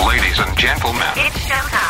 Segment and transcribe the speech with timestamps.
[0.00, 1.02] Ladies and gentlemen,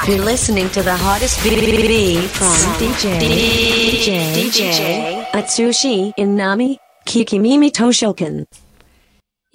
[0.06, 8.46] You're listening to the hottest BBB from DJ DJ DJ Atsushi Inami Kikimimi Toshokan.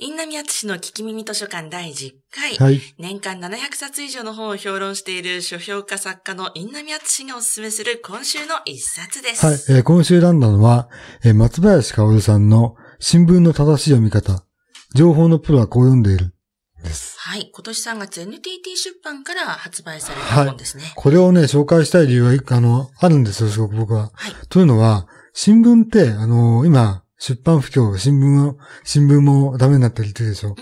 [0.02, 2.56] インナミアツシの聞き耳図書館第10回。
[2.56, 2.80] はい。
[2.98, 9.46] 年間700冊以上の本を評論している書評家作家のインナミアツシがおすすめする今週の一冊です。
[9.46, 9.56] はい。
[9.78, 10.90] えー今週選んだのは、
[11.24, 14.44] えー松林薫さんの新聞の正しい読み方。
[14.96, 16.34] 情報のプロはこう読んでいる。
[16.84, 17.18] です。
[17.20, 17.50] はい。
[17.54, 20.84] 今年3月 NTT 出版から発売されたはい本ですね。
[20.96, 24.12] これをね、紹介したい理由は、あの、あるんですよ、すごく僕は。
[24.14, 24.34] はい。
[24.50, 30.56] というのは、新聞って、あの、今、出版不況、新聞を、新聞もダメになってるって言うでしょ。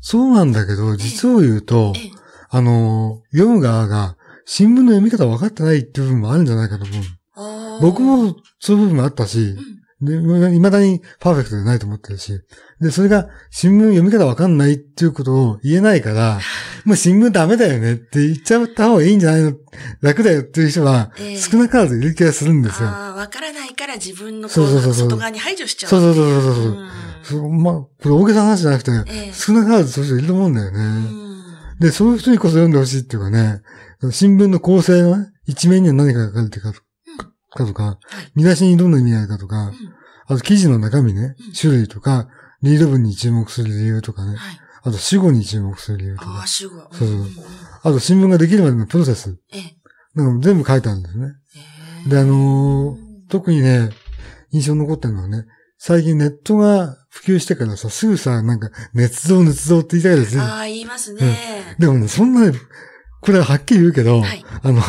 [0.00, 2.10] そうなんだけど、実を言うとええ、
[2.50, 7.80] あの、読む側が、新聞の読み方分かってないっていう部分もあるんじゃないかと思う。
[7.80, 9.56] 僕もそういう部分もあったし、
[10.00, 12.32] で、未だにパーフェクトでないと思ってるし、
[12.80, 16.40] で、それが新聞読み方わかんないっていうことを言えないから、
[16.84, 19.52] もう新聞ダメだよねって言っちゃった方がいいんじゃないの？
[20.00, 22.88] 楽だよっていう人はええ少なからずいる気がするんですよ。
[22.88, 25.90] ああ、わからないから自分の外側に排除しちゃう。
[25.90, 26.64] そうそうそうそうそう。
[26.66, 26.88] うん
[27.22, 30.78] そうまあ、これ大げさな話じゃなくて、ええ少なからずそういう人いると思うんだよね。
[30.78, 30.80] う
[31.22, 31.24] ん
[31.80, 33.60] で、そういう人にこそ読んでほしいっていうかね、
[34.12, 36.80] 新聞の構成のね一面には何が書かれてるかと
[37.54, 37.98] かとか、
[38.34, 39.72] 見出しにどんな意味があるかとか、
[40.26, 42.28] あと記事の中身ね、種類とか、
[42.62, 44.60] リード文に注目する理由とかね、はい。
[44.82, 46.76] あと死後に注目する理由とかああ、、主語。
[46.92, 47.26] そうそう
[47.82, 49.62] あと新聞ができるまでのプロセス、ええ。
[50.14, 51.26] なんか全部書いてあるんですね。
[51.56, 51.60] え
[52.06, 53.90] えで、あのー特にね、
[54.52, 55.46] 印象に残ってるのはね、
[55.78, 60.42] 最近ネットが普及してからさ、すぐさ、なんか、捏造捏造って言いたいでする。
[60.42, 61.76] ああ、言いますね。
[61.78, 62.58] でもね、そんなね、
[63.24, 64.82] これははっきり言うけど、はいあの、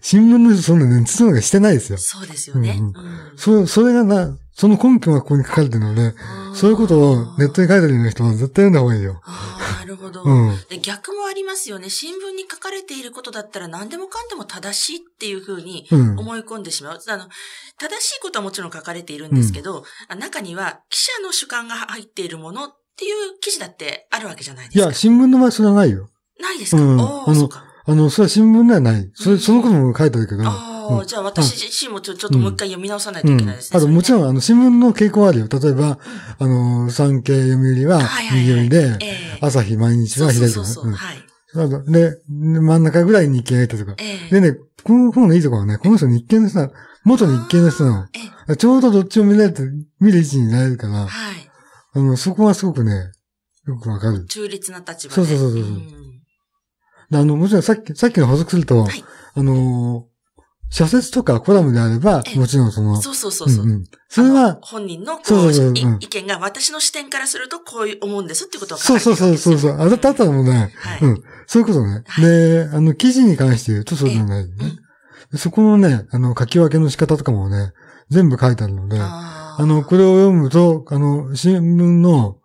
[0.00, 1.98] 新聞の人そんな捏造なんかしてないですよ。
[1.98, 2.76] そうですよね。
[2.78, 2.94] うんうん
[3.36, 6.14] そそれがな、その根拠がここに書かれてるので、
[6.54, 9.20] そういうことをネットに書いてるような人は絶対読んだ方がいいよ。
[9.78, 10.78] なるほど、うんで。
[10.78, 11.88] 逆もありますよね。
[11.88, 17.00] 新聞に書かれていることだったら何でもかんでも正しいっていうふうにうん思い込んでしまう。
[17.08, 17.28] あの、
[17.78, 24.84] 正しいことはもちろん書かれているんですけど、あ中には記者の主観が入っているものっていう記事だってあるわけじゃないですか。
[24.84, 26.10] いや、新聞の場合それはないよ。
[26.38, 27.69] ないですか、うんあのそうか。
[27.86, 29.10] あの、それは新聞ではない。
[29.14, 30.42] それ、そのことも書いてあるけど。
[30.44, 33.34] ああ、うんじゃあ私自身もちょちょっともう一回読み直さないとうん。
[33.36, 33.78] いけないですね。
[33.78, 35.48] あともちろん、ん、あの、新聞の傾向はあるよ。
[35.48, 35.98] 例えば、
[36.38, 38.00] あの、産経読売は
[38.32, 40.66] 右寄りで、ええ朝日毎日は左とか。
[40.66, 41.90] そうそうはい。
[41.92, 43.94] で、真ん中ぐらいに日経がいたとか。
[43.98, 46.72] ええでね、この本のいいところはね、この人日経の人なの
[47.04, 48.56] 元日経の人なええの。
[48.56, 49.62] ちょうどどっちを見られて、
[50.00, 51.50] 見る位置になれるから、はい。
[51.94, 53.12] あの、そこはすごくね、
[53.66, 54.26] よくわかる。
[54.26, 55.14] 中立な立場で。
[55.14, 55.80] そうそうそうそう
[57.12, 59.04] あの、もちろんさっき、さっきの補足すると、はい。
[59.34, 60.10] あのー、
[60.72, 62.38] 社説とかコラムであればえ、え。
[62.38, 63.66] もちろんその、そうそうそうそう。
[63.66, 71.00] んんそれあのは、本人のこうそうそうそう意見が私の視点からするとこういう思うんですってことはそうそうそうそうそう、あだったらもうね、はい。
[71.02, 72.04] うん、そういうことね。
[72.06, 72.24] はい。
[72.24, 74.52] で、あの、記事に関して言うとそうじゃないね。
[75.32, 77.72] でそこのね、あの、書き分けの仕方とかもね、
[78.08, 82.36] 全部書いてあるので、あの、これを読むと、あの、新聞の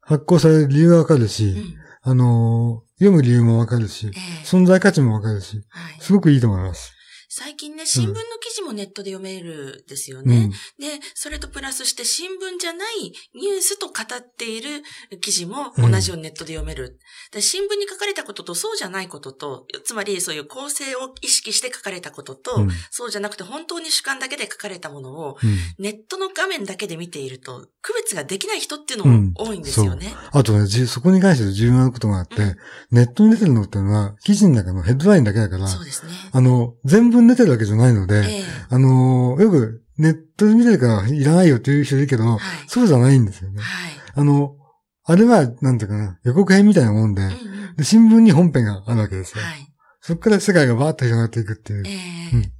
[0.00, 1.74] 発行される理由がわかるし、うん。
[2.02, 6.93] あの、読む理由もわかるし、ええ存在価値もわかるし、はいすごくいいと思います。
[7.36, 10.36] 最近ね、新聞の記事もネットで読めるですよね。
[10.36, 10.50] うん。
[10.50, 14.84] で、それとプラスして新聞じゃないニュースと語っている
[15.20, 17.00] 記事も同じようにネットで読める。
[17.32, 30.14] で新聞に書かれたこととそうじゃないことと、つまりそういう構成を意識して書かれたことと、うんそうじゃなくて本当に主観だけで書かれたものをうんネットの画面だけで見ていると区別ができない人っていうのも多いんですよね。
[30.30, 32.56] あとね、じそこに関して重要なことがあって、うん
[32.92, 36.12] ネットに出てるのっていうのは、記事の中のヘッドラインだけだから、そうですね。
[36.30, 42.40] あの、全文出てるわけじゃないので、ええあの、よくネットで見てるからいらないよっていう人いるけど、はい。
[42.66, 43.60] そうじゃないんですよね。
[43.60, 43.92] はい。
[44.14, 44.56] あの、
[45.04, 49.42] あれは、なんていうかな、予告編みたいなもんで、うんうんで新聞に本編があるわけですよ。
[49.42, 49.66] はい。
[50.00, 51.82] そこから世界がバーッと広がっていくっていう。
[51.86, 51.90] え
[52.32, 52.53] えうん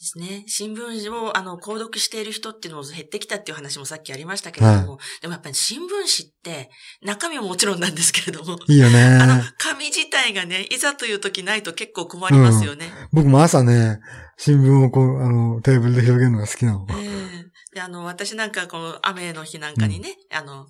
[0.00, 0.44] ですね。
[0.46, 6.70] 新聞を、あの、購読している人っていうのも減ってきたっていう話もさっきありましたけれども、でもやっぱり新聞紙って、
[7.02, 8.98] 中身ももちろんなんですけれども、いいよね。
[9.20, 12.90] あの、紙自体がね、いざという時ないと結構困りますよね。
[13.12, 14.00] 僕も朝ね、
[14.38, 16.86] 新聞をこう、あの、テーブルで広げるのが好きなの。
[16.90, 16.94] え
[17.36, 20.66] えで、あの、私なんかこの雨の日なんかにね、あの、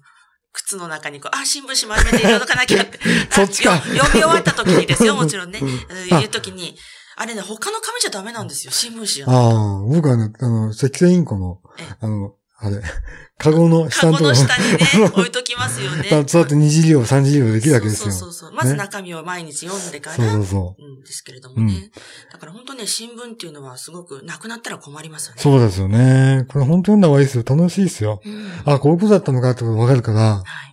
[0.52, 2.98] 靴の中にこう、あ、新聞紙丸めて届かなきゃって。
[3.30, 5.60] そっちか読み終わった時にですよ、 もちろんね。
[5.60, 6.76] うんうんいう時に、
[7.20, 9.26] あれね、他の紙じゃダメなんですよ、新聞紙じゃ。
[9.28, 12.80] ああ、僕はね、あの、赤星インコのえ、あの、あれ、
[13.36, 16.08] カゴの下カゴのところの下にね、置いときますよね。
[16.26, 18.10] そうやって二次利用、三次利用できるわけですよ。
[18.10, 18.52] そうそうそう。
[18.54, 21.90] まずね中身を毎日読んでから、そうそうそうんですけれどもね。
[22.32, 25.36] だから本当ね、新聞っていうのはすごくなくなったら困りますよう。
[25.36, 25.42] ね。
[25.42, 26.46] そうですよね。
[26.48, 27.44] これ本当読んだ方がいいですよ。
[27.46, 28.22] 楽しいですよ。
[28.24, 28.52] うん。
[28.64, 30.70] あ、こういうことだったのかってことがわかるから、はい。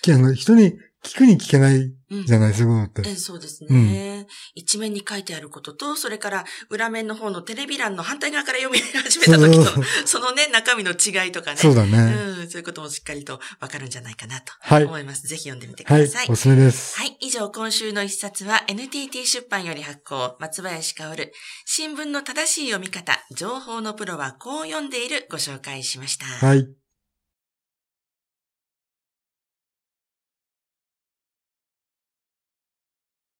[0.00, 3.02] きあの人に聞くに聞けないうんじゃない、そういうものって。
[3.06, 11.56] ええそうですね、一面に書いてあることと、それから裏面の方のテレビ欄の反対側から読み始めた時とそのね、中身の違いとかね。
[11.58, 11.98] そうだね。
[11.98, 14.84] うん、そういうこともしっかりとわかるんじゃないかなとはい。
[14.84, 15.26] 思います。
[15.26, 16.26] ぜひ読んでみてくはいださい。。
[16.30, 16.96] おすすめです。
[16.98, 17.16] はい。
[17.20, 21.32] 以上、今週の一冊は NTT 出版より発行、松林薫。
[21.66, 26.26] 新聞の正しい読み方、情報のプロはこう読んでいるご紹介しました。
[26.26, 26.83] はい。